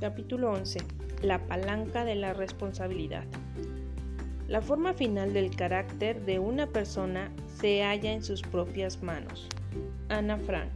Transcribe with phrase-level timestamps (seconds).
[0.00, 0.78] Capítulo 11.
[1.20, 3.24] La palanca de la responsabilidad.
[4.48, 7.30] La forma final del carácter de una persona
[7.60, 9.46] se halla en sus propias manos.
[10.08, 10.70] Ana Frank.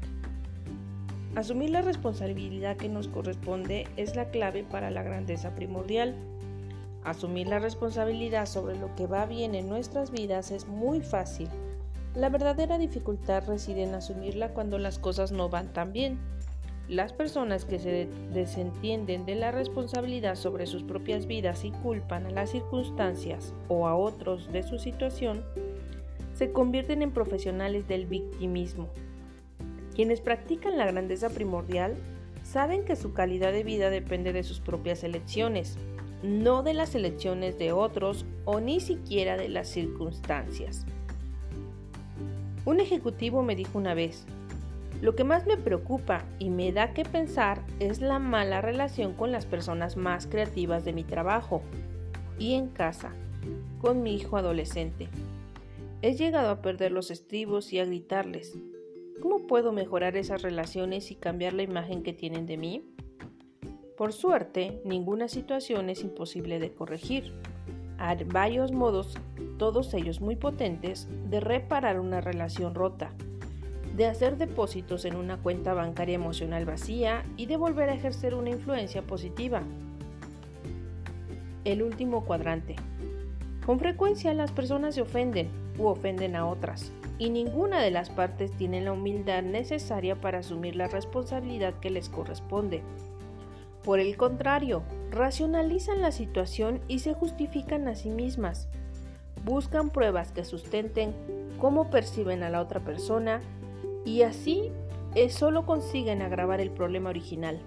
[1.36, 6.14] Asumir la responsabilidad que nos corresponde es la clave para la grandeza primordial.
[7.02, 11.48] Asumir la responsabilidad sobre lo que va bien en nuestras vidas es muy fácil.
[12.14, 16.18] La verdadera dificultad reside en asumirla cuando las cosas no van tan bien
[16.88, 22.30] las personas que se desentienden de la responsabilidad sobre sus propias vidas y culpan a
[22.30, 25.42] las circunstancias o a otros de su situación,
[26.34, 28.88] se convierten en profesionales del victimismo.
[29.94, 31.94] Quienes practican la grandeza primordial
[32.42, 35.78] saben que su calidad de vida depende de sus propias elecciones,
[36.22, 40.84] no de las elecciones de otros o ni siquiera de las circunstancias.
[42.64, 44.26] Un ejecutivo me dijo una vez,
[45.04, 49.32] lo que más me preocupa y me da que pensar es la mala relación con
[49.32, 51.60] las personas más creativas de mi trabajo
[52.38, 53.12] y en casa,
[53.82, 55.10] con mi hijo adolescente.
[56.00, 58.56] He llegado a perder los estribos y a gritarles.
[59.20, 62.82] ¿Cómo puedo mejorar esas relaciones y cambiar la imagen que tienen de mí?
[63.98, 67.34] Por suerte, ninguna situación es imposible de corregir.
[67.98, 69.18] Hay varios modos,
[69.58, 73.12] todos ellos muy potentes, de reparar una relación rota
[73.96, 78.50] de hacer depósitos en una cuenta bancaria emocional vacía y de volver a ejercer una
[78.50, 79.62] influencia positiva.
[81.64, 82.74] El último cuadrante.
[83.64, 88.50] Con frecuencia las personas se ofenden u ofenden a otras, y ninguna de las partes
[88.52, 92.82] tiene la humildad necesaria para asumir la responsabilidad que les corresponde.
[93.84, 98.68] Por el contrario, racionalizan la situación y se justifican a sí mismas.
[99.44, 101.14] Buscan pruebas que sustenten
[101.58, 103.40] cómo perciben a la otra persona
[104.04, 104.70] y así
[105.14, 107.60] eh, solo consiguen agravar el problema original.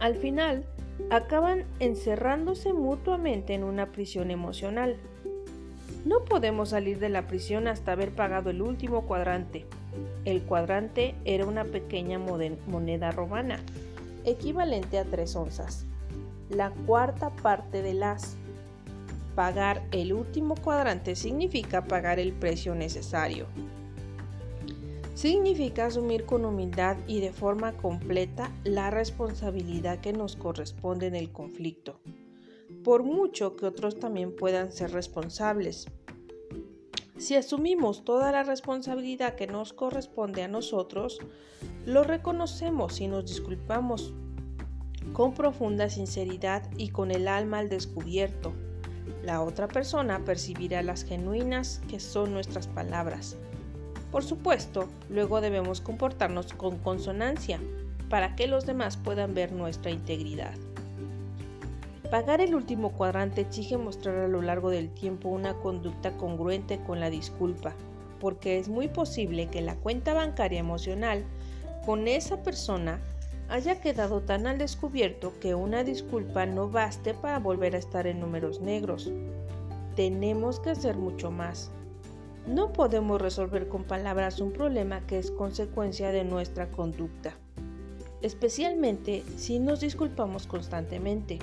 [0.00, 0.64] Al final,
[1.10, 4.96] acaban encerrándose mutuamente en una prisión emocional.
[6.04, 9.64] No podemos salir de la prisión hasta haber pagado el último cuadrante.
[10.24, 13.60] El cuadrante era una pequeña moneda romana,
[14.24, 15.86] equivalente a tres onzas,
[16.50, 18.36] la cuarta parte del as.
[19.34, 23.46] Pagar el último cuadrante significa pagar el precio necesario
[25.14, 31.30] significa asumir con humildad y de forma completa la responsabilidad que nos corresponde en el
[31.30, 32.00] conflicto,
[32.82, 35.86] por mucho que otros también puedan ser responsables.
[37.16, 41.20] Si asumimos toda la responsabilidad que nos corresponde a nosotros,
[41.86, 44.12] lo reconocemos y nos disculpamos
[45.12, 48.52] con profunda sinceridad y con el alma al descubierto.
[49.22, 53.38] La otra persona percibirá las genuinas que son nuestras palabras
[54.14, 57.58] por supuesto, luego debemos comportarnos con consonancia
[58.08, 60.54] para que los demás puedan ver nuestra integridad.
[62.12, 67.00] Pagar el último cuadrante exige mostrar a lo largo del tiempo una conducta congruente con
[67.00, 67.72] la disculpa,
[68.20, 71.24] porque es muy posible que la cuenta bancaria emocional
[71.84, 73.00] con esa persona
[73.48, 78.20] haya quedado tan al descubierto que una disculpa no baste para volver a estar en
[78.20, 79.10] números negros.
[79.96, 81.72] Tenemos que hacer mucho más.
[82.46, 87.32] No podemos resolver con palabras un problema que es consecuencia de nuestra conducta,
[88.20, 91.38] especialmente si nos disculpamos constantemente,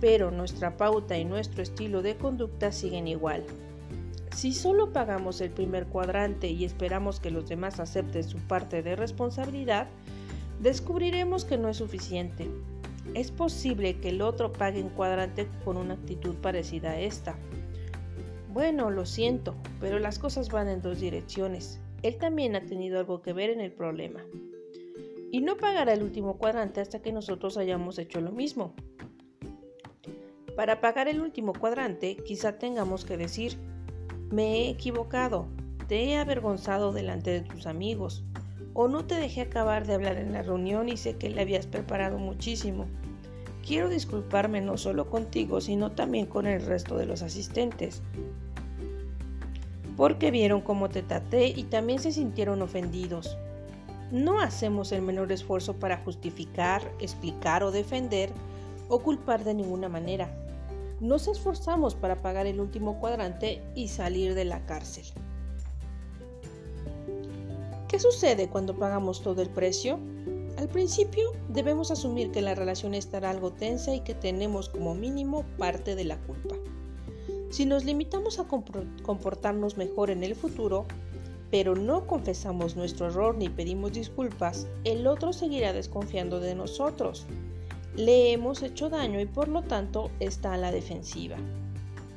[0.00, 3.44] pero nuestra pauta y nuestro estilo de conducta siguen igual.
[4.34, 8.96] Si solo pagamos el primer cuadrante y esperamos que los demás acepten su parte de
[8.96, 9.86] responsabilidad,
[10.60, 12.48] descubriremos que no es suficiente.
[13.14, 17.36] Es posible que el otro pague en cuadrante con una actitud parecida a esta.
[18.56, 21.78] Bueno, lo siento, pero las cosas van en dos direcciones.
[22.02, 24.24] Él también ha tenido algo que ver en el problema.
[25.30, 28.72] Y no pagará el último cuadrante hasta que nosotros hayamos hecho lo mismo.
[30.56, 33.58] Para pagar el último cuadrante, quizá tengamos que decir,
[34.30, 35.48] me he equivocado,
[35.86, 38.24] te he avergonzado delante de tus amigos,
[38.72, 41.66] o no te dejé acabar de hablar en la reunión y sé que le habías
[41.66, 42.86] preparado muchísimo.
[43.66, 48.00] Quiero disculparme no solo contigo, sino también con el resto de los asistentes
[49.96, 53.36] porque vieron cómo te traté y también se sintieron ofendidos.
[54.12, 58.30] No hacemos el menor esfuerzo para justificar, explicar o defender
[58.88, 60.30] o culpar de ninguna manera.
[61.00, 65.04] Nos esforzamos para pagar el último cuadrante y salir de la cárcel.
[67.88, 69.98] ¿Qué sucede cuando pagamos todo el precio?
[70.56, 75.44] Al principio debemos asumir que la relación estará algo tensa y que tenemos como mínimo
[75.58, 76.56] parte de la culpa.
[77.50, 78.46] Si nos limitamos a
[79.02, 80.86] comportarnos mejor en el futuro,
[81.50, 87.26] pero no confesamos nuestro error ni pedimos disculpas, el otro seguirá desconfiando de nosotros.
[87.96, 91.36] le hemos hecho daño y por lo tanto está a la defensiva.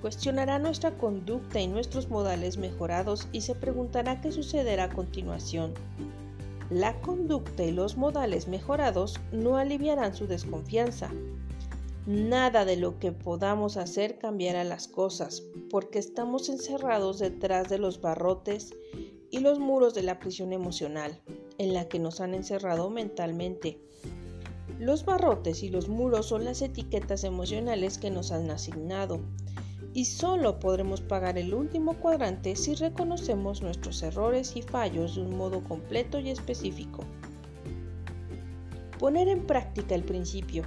[0.01, 5.73] Cuestionará nuestra conducta y nuestros modales mejorados y se preguntará qué sucederá a continuación.
[6.69, 11.09] La conducta y los modales mejorados no aliviarán su desconfianza.
[12.05, 18.01] Nada de lo que podamos hacer cambiará las cosas, porque estamos encerrados detrás de los
[18.01, 18.73] barrotes
[19.29, 21.21] y los muros de la prisión emocional,
[21.57, 23.79] en la que nos han encerrado mentalmente.
[24.79, 29.19] Los barrotes y los muros son las etiquetas emocionales que nos han asignado
[29.93, 35.35] y solo podremos pagar el último cuadrante si reconocemos nuestros errores y fallos de un
[35.35, 37.03] modo completo y específico.
[38.99, 40.63] Poner en práctica el principio.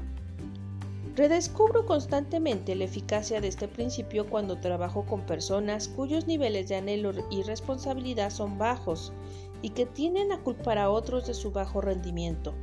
[1.15, 7.13] Redescubro constantemente la eficacia de este principio cuando trabajo con personas cuyos niveles de anhelo
[7.31, 9.13] y responsabilidad son bajos
[9.61, 12.55] y que tienden a culpar a otros de su bajo rendimiento.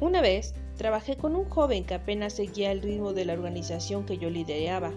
[0.00, 4.16] Una vez Trabajé con un joven que apenas seguía el ritmo de la organización que
[4.16, 4.90] yo lideraba.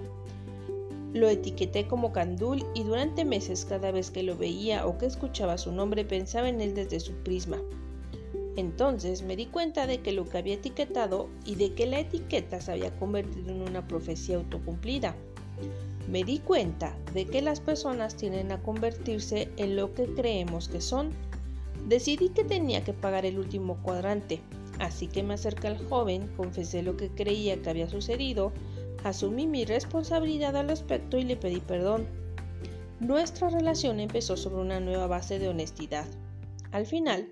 [1.11, 5.57] Lo etiqueté como Candul y durante meses cada vez que lo veía o que escuchaba
[5.57, 7.57] su nombre pensaba en él desde su prisma.
[8.55, 12.61] Entonces me di cuenta de que lo que había etiquetado y de que la etiqueta
[12.61, 15.15] se había convertido en una profecía autocumplida.
[16.09, 20.81] Me di cuenta de que las personas tienden a convertirse en lo que creemos que
[20.81, 21.11] son.
[21.87, 24.41] Decidí que tenía que pagar el último cuadrante,
[24.79, 28.51] Así que me acerqué al joven, confesé lo que creía que había sucedido,
[29.03, 32.07] asumí mi responsabilidad al respecto y le pedí perdón.
[32.99, 36.05] Nuestra relación empezó sobre una nueva base de honestidad.
[36.71, 37.29] Al final,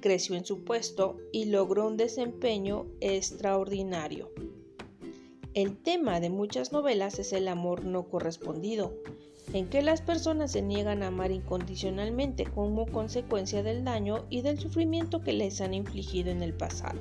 [0.00, 4.30] creció en su puesto y logró un desempeño extraordinario.
[5.54, 8.92] El tema de muchas novelas es el amor no correspondido,
[9.52, 14.58] en que las personas se niegan a amar incondicionalmente como consecuencia del daño y del
[14.58, 16.98] sufrimiento que les han infligido en el pasado.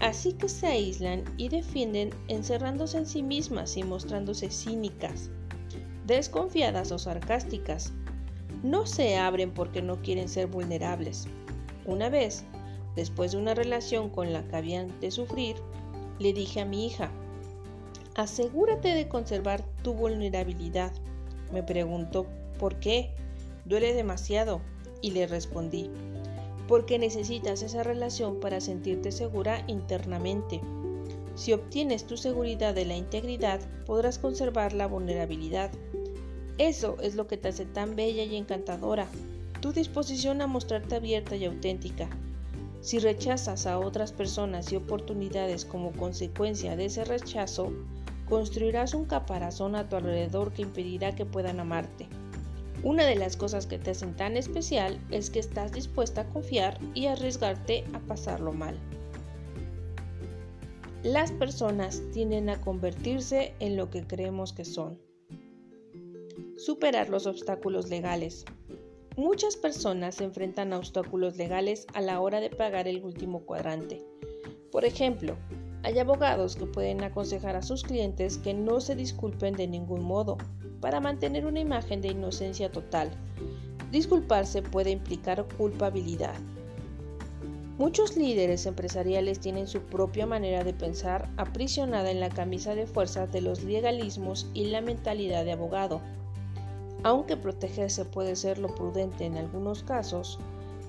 [0.00, 5.30] Así que se aíslan y defienden encerrándose en sí mismas y mostrándose cínicas,
[6.06, 7.92] desconfiadas o sarcásticas.
[8.62, 11.28] No se abren porque no quieren ser vulnerables.
[11.86, 12.44] Una vez,
[12.96, 15.56] después de una relación con la que habían de sufrir,
[16.18, 17.10] le dije a mi hija,
[18.14, 20.92] asegúrate de conservar tu vulnerabilidad
[21.54, 22.26] me preguntó,
[22.58, 23.10] ¿por qué?
[23.64, 24.60] Duele demasiado.
[25.00, 25.90] Y le respondí,
[26.66, 30.62] porque necesitas esa relación para sentirte segura internamente.
[31.34, 35.70] Si obtienes tu seguridad de la integridad, podrás conservar la vulnerabilidad.
[36.56, 39.06] Eso es lo que te hace tan bella y encantadora,
[39.64, 42.10] tu disposición a mostrarte abierta y auténtica.
[42.82, 47.72] Si rechazas a otras personas y oportunidades como consecuencia de ese rechazo,
[48.28, 52.08] construirás un caparazón a tu alrededor que impedirá que puedan amarte.
[52.82, 56.78] Una de las cosas que te hacen tan especial es que estás dispuesta a confiar
[56.92, 58.78] y arriesgarte a pasarlo mal.
[61.02, 65.00] Las personas tienden a convertirse en lo que creemos que son.
[66.58, 68.44] Superar los obstáculos legales.
[69.16, 74.04] Muchas personas se enfrentan a obstáculos legales a la hora de pagar el último cuadrante.
[74.72, 75.36] Por ejemplo,
[75.84, 80.36] hay abogados que pueden aconsejar a sus clientes que no se disculpen de ningún modo
[80.80, 83.12] para mantener una imagen de inocencia total.
[83.92, 86.34] Disculparse puede implicar culpabilidad.
[87.78, 93.28] Muchos líderes empresariales tienen su propia manera de pensar aprisionada en la camisa de fuerza
[93.28, 96.00] de los legalismos y la mentalidad de abogado.
[97.04, 100.40] Aunque protegerse puede ser lo prudente en algunos casos,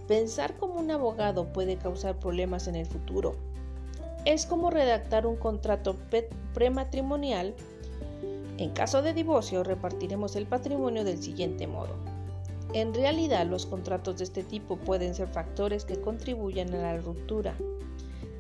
[0.08, 3.36] pensar como un abogado puede causar problemas en el futuro
[4.26, 5.96] es como redactar un contrato
[6.54, 7.54] prematrimonial.
[8.58, 11.94] En caso de divorcio, repartiremos el patrimonio del siguiente modo.
[12.74, 17.56] En realidad, los contratos de este tipo pueden ser factores que contribuyan a la ruptura.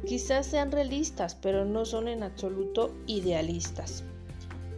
[0.05, 4.03] Quizás sean realistas, pero no son en absoluto idealistas.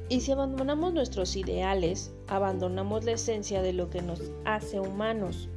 [0.09, 5.49] Y si abandonamos nuestros ideales, abandonamos la esencia de lo que nos hace humanos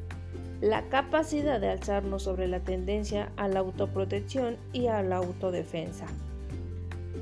[0.60, 6.06] la capacidad de alzarnos sobre la tendencia a la autoprotección y a la autodefensa.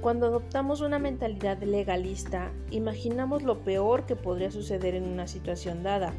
[0.01, 6.13] Cuando adoptamos una mentalidad legalista, imaginamos lo peor que podría suceder en una situación dada,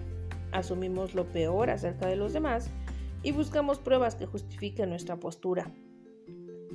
[0.51, 2.71] asumimos lo peor acerca de los demás
[3.21, 5.71] y buscamos pruebas que justifiquen nuestra postura.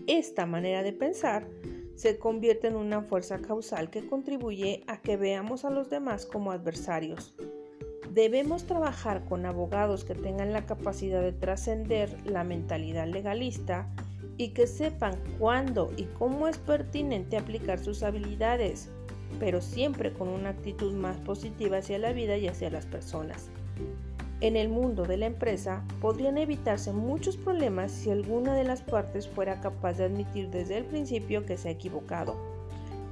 [0.07, 1.47] Esta manera de pensar
[1.95, 6.53] se convierte en una fuerza causal que contribuye a que veamos a los demás como
[6.53, 7.35] adversarios,
[8.15, 13.93] Debemos trabajar con abogados que tengan la capacidad de trascender la mentalidad legalista
[14.37, 18.89] y que sepan cuándo y cómo es pertinente aplicar sus habilidades,
[19.41, 23.51] pero siempre con una actitud más positiva hacia la vida y hacia las personas.
[24.45, 29.27] En el mundo de la empresa podrían evitarse muchos problemas si alguna de las partes
[29.27, 32.37] fuera capaz de admitir desde el principio que se ha equivocado.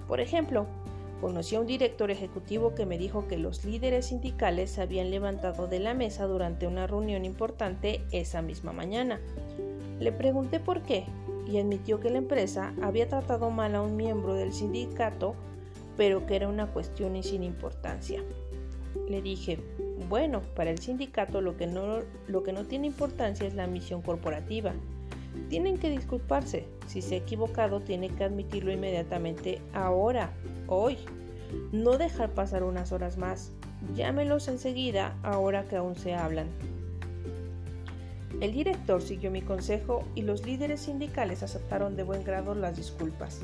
[0.07, 0.67] Por ejemplo,
[1.23, 5.69] conocí a un director ejecutivo que me dijo que los líderes sindicales se habían levantado
[5.69, 9.19] de la mesa durante una reunión importante esa misma mañana.
[10.01, 11.07] Le pregunté por qué
[11.51, 15.35] y admitió que la empresa había tratado mal a un miembro del sindicato,
[15.97, 18.23] pero que era una cuestión sin importancia.
[19.09, 19.59] Le dije,
[20.13, 22.03] bueno, para el sindicato lo que, no,
[22.69, 24.75] tiene importancia es la misión corporativa.
[25.49, 26.67] Tienen que disculparse.
[26.87, 30.35] Si se ha equivocado, tiene que admitirlo inmediatamente ahora,
[30.67, 30.99] hoy.
[31.73, 33.53] No dejar pasar unas horas más.
[33.95, 36.49] Llámelos enseguida, ahora que aún se hablan.
[38.43, 43.41] El director siguió mi consejo y los líderes sindicales aceptaron de buen grado las disculpas.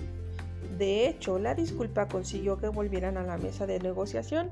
[0.77, 4.51] De hecho, la disculpa consiguió que volvieran a la mesa de negociación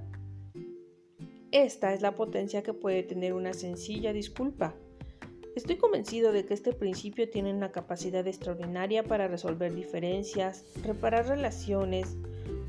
[1.63, 4.75] esta es la potencia que puede tener una sencilla disculpa.
[5.55, 12.19] Estoy convencido de que este principio tiene una capacidad extraordinaria para resolver diferencias, reparar relaciones,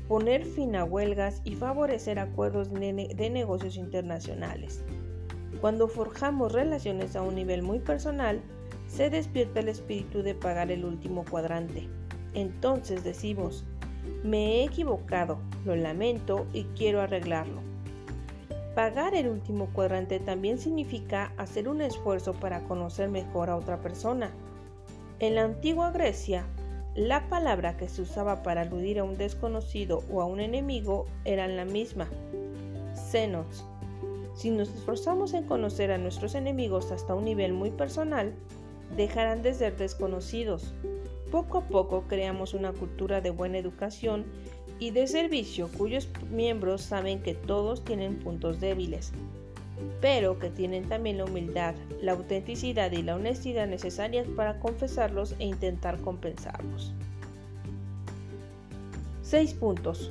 [0.08, 4.82] poner fin a huelgas y favorecer acuerdos de, negocios internacionales.
[5.60, 8.40] Cuando forjamos relaciones a un nivel muy personal,
[8.86, 11.86] se despierta el espíritu de pagar el último cuadrante.
[12.32, 13.66] Entonces decimos,
[14.24, 17.68] me he equivocado, lo lamento y quiero arreglarlo.
[18.78, 24.30] Pagar el último cuadrante también significa hacer un esfuerzo para conocer mejor a otra persona.
[25.18, 26.46] En la antigua Grecia,
[26.94, 31.48] la palabra que se usaba para aludir a un desconocido o a un enemigo era
[31.48, 32.06] la misma,
[32.94, 33.64] xenos.
[34.36, 38.32] Si nos esforzamos en conocer a nuestros enemigos hasta un nivel muy personal,
[38.96, 40.72] dejarán de ser desconocidos.
[41.32, 44.24] Poco a poco creamos una cultura de buena educación
[44.78, 49.12] y de servicio cuyos miembros saben que todos tienen puntos débiles,
[50.00, 55.44] pero que tienen también la humildad, la autenticidad y la honestidad necesarias para confesarlos e
[55.44, 56.92] intentar compensarlos.
[59.22, 60.10] 6 puntos.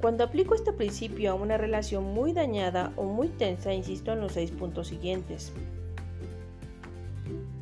[0.00, 4.32] Cuando aplico este principio a una relación muy dañada o muy tensa, insisto en los
[4.32, 5.52] 6 puntos siguientes.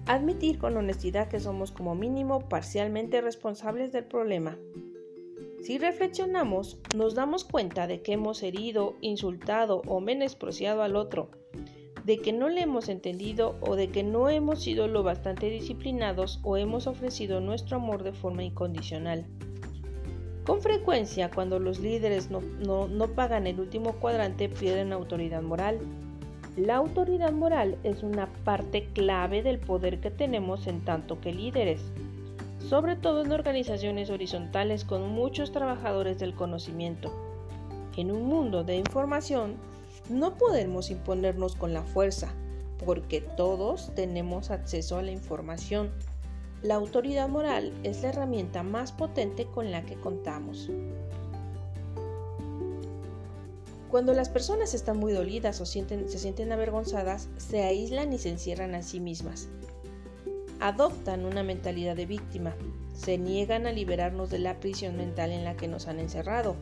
[0.07, 4.57] Admitir con honestidad que somos como mínimo parcialmente responsables del problema.
[5.67, 11.29] Si reflexionamos, nos damos cuenta de que hemos herido, insultado o menospreciado al otro,
[12.05, 16.39] de que no le hemos entendido o de que no hemos sido lo bastante disciplinados
[16.45, 19.27] o hemos ofrecido nuestro amor de forma incondicional.
[20.45, 25.81] Con frecuencia, cuando los líderes no, no, pagan el último cuadrante, pierden autoridad moral.
[26.57, 31.81] La autoridad moral es una parte clave del poder que tenemos en tanto que líderes
[32.69, 37.13] sobre todo en organizaciones horizontales con muchos trabajadores del conocimiento.
[37.97, 39.55] En un mundo de información,
[40.11, 42.35] no podemos imponernos con la fuerza,
[42.85, 45.93] porque todos tenemos acceso a la información.
[46.63, 50.69] La autoridad moral es la herramienta más potente con la que contamos.
[53.91, 58.75] Cuando las personas están muy dolidas o se sienten avergonzadas, se aíslan y se encierran
[58.75, 59.49] a sí mismas
[60.61, 62.55] adoptan una mentalidad de víctima,
[62.95, 66.57] se niegan a liberarnos de la prisión mental en la que nos han encerrado.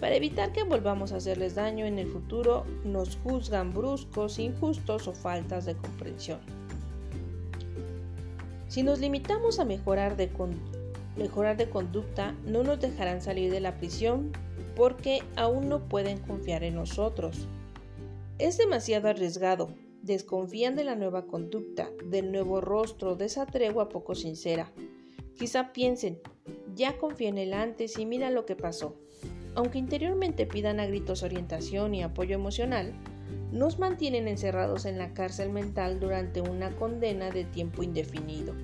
[0.00, 5.12] Para evitar que volvamos a hacerles daño en el futuro, nos juzgan bruscos, injustos o
[5.12, 6.40] faltas de comprensión.
[8.68, 10.28] Si nos limitamos a mejorar de,
[11.70, 14.32] conducta, no nos dejarán salir de la prisión
[14.74, 17.48] porque aún no pueden confiar en nosotros.
[18.38, 19.70] Es demasiado arriesgado,
[20.06, 24.72] desconfían de la nueva conducta, del nuevo rostro, de esa tregua poco sincera.
[25.36, 26.20] Quizá piensen,
[26.74, 28.96] ya confía en el antes y mira lo que pasó.
[29.54, 32.94] Aunque interiormente pidan a gritos orientación y apoyo emocional,
[33.52, 38.54] nos mantienen encerrados en la cárcel mental durante una condena de tiempo indefinido.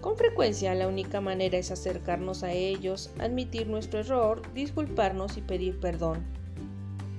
[0.00, 5.80] Con frecuencia la única manera es acercarnos a ellos, admitir nuestro error, disculparnos y pedir
[5.80, 6.37] perdón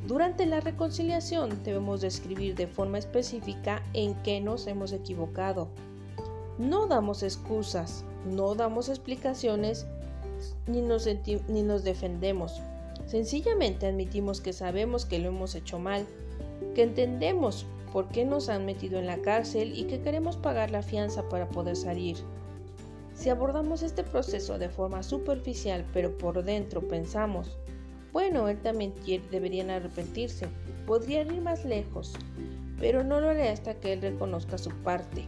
[0.09, 5.67] durante la reconciliación debemos describir de forma específica en qué nos hemos equivocado.
[6.57, 9.85] No damos excusas, no damos explicaciones
[10.65, 12.59] ni nos, defendemos.
[13.05, 16.07] Sencillamente admitimos que sabemos que lo hemos hecho mal,
[16.73, 20.81] que entendemos por qué nos han metido en la cárcel y que queremos pagar la
[20.81, 22.17] fianza para poder salir.
[23.13, 27.59] Si abordamos este proceso de forma superficial pero por dentro pensamos,
[28.13, 28.93] bueno, él también
[29.31, 30.47] debería arrepentirse.
[30.85, 32.13] Podría ir más lejos,
[32.79, 35.25] pero no lo haré hasta que él reconozca su parte.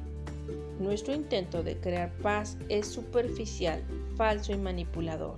[0.79, 3.83] Nuestro intento de crear paz es superficial,
[4.15, 5.35] falso y manipulador.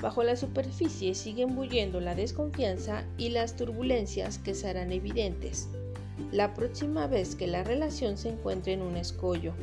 [0.00, 5.68] Bajo la superficie siguen bulliendo la desconfianza y las turbulencias que serán evidentes.
[6.32, 9.54] la próxima vez que la relación se encuentre en un escollo.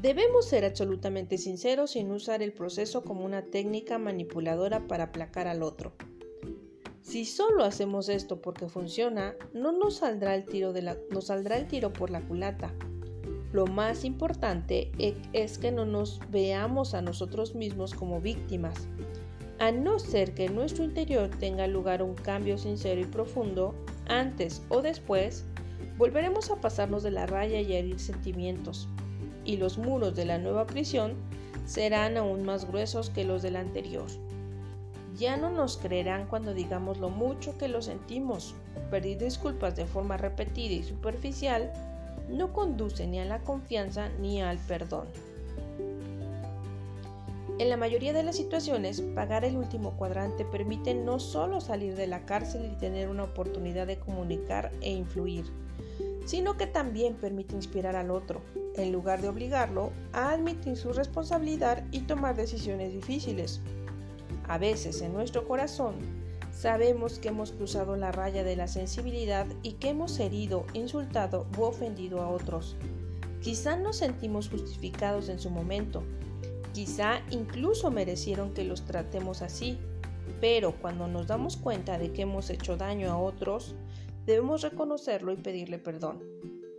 [0.00, 5.64] Debemos ser absolutamente sinceros sin usar el proceso como una técnica manipuladora para aplacar al
[5.64, 5.92] otro.
[7.02, 12.72] Si solo hacemos esto porque funciona, no nos saldrá el tiro, por la culata.
[13.52, 18.86] Lo más importante e, es que no nos veamos a nosotros mismos como víctimas,
[19.58, 23.74] a no ser que en nuestro interior tenga lugar un cambio sincero y profundo,
[24.06, 25.44] antes o después,
[25.96, 28.88] volveremos a pasarnos de la raya y a herir sentimientos
[29.48, 31.14] y los muros de la nueva prisión
[31.64, 34.06] serán aún más gruesos que los del anterior.
[35.16, 38.54] Ya no nos creerán cuando digamos lo mucho que lo sentimos.
[38.90, 41.72] Pedir disculpas de forma repetida y superficial
[42.28, 45.06] no conduce ni a la confianza ni al perdón.
[47.58, 52.06] En la mayoría de las situaciones, pagar el último cuadrante permite no solo salir de
[52.06, 55.46] la cárcel y tener una oportunidad de comunicar e influir,
[56.26, 58.42] sino que también permite inspirar al otro,
[58.78, 63.60] en lugar de obligarlo a admitir su responsabilidad y tomar decisiones difíciles.
[64.46, 65.96] A veces en nuestro corazón
[66.52, 71.62] sabemos que hemos cruzado la raya de la sensibilidad y que hemos herido, insultado u
[71.62, 72.76] ofendido a otros.
[73.42, 76.02] Quizá nos sentimos justificados en su momento,
[76.72, 79.78] quizá incluso merecieron que los tratemos así,
[80.40, 83.74] pero cuando nos damos cuenta de que hemos hecho daño a otros,
[84.26, 86.22] debemos reconocerlo y pedirle perdón.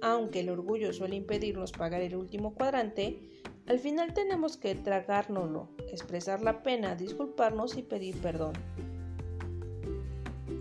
[0.01, 3.19] Aunque el orgullo suele impedirnos pagar el último cuadrante,
[3.67, 8.53] al final tenemos que tragárnoslo, expresar la pena, disculparnos y pedir perdón.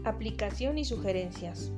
[0.05, 1.71] Aplicación y sugerencias.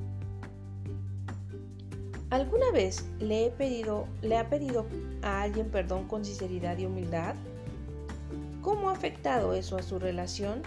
[2.31, 4.85] ¿Alguna vez le, he pedido, le ha pedido
[5.21, 7.35] a alguien perdón con sinceridad y humildad?
[8.61, 10.63] ¿Cómo ha afectado eso a su relación?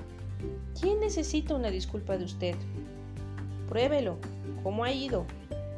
[0.81, 2.55] ¿Quién necesita una disculpa de usted?
[3.69, 4.19] Pruébelo.
[4.63, 5.27] ¿Cómo ha ido?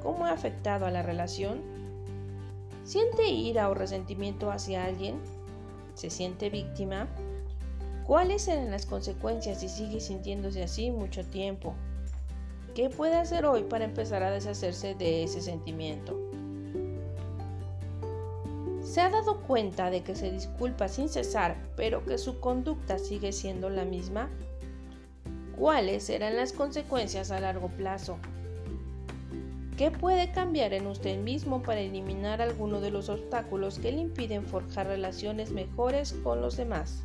[0.06, 1.62] ¿Cómo ha afectado a la relación?
[2.84, 5.20] ¿Siente ira o resentimiento hacia alguien?
[5.94, 7.08] ¿Se siente víctima?
[8.06, 11.74] ¿Cuáles serán las consecuencias si sigue sintiéndose así mucho tiempo?
[12.76, 16.16] ¿Qué puede hacer hoy para empezar a deshacerse de ese sentimiento?
[18.84, 23.32] ¿Se ha dado cuenta de que se disculpa sin cesar, pero que su conducta sigue
[23.32, 24.30] siendo la misma?
[25.58, 28.18] ¿Cuáles serán las consecuencias a largo plazo?
[29.76, 34.46] ¿Qué puede cambiar en usted mismo para eliminar alguno de los obstáculos que le impiden
[34.46, 37.04] forjar relaciones mejores con los demás?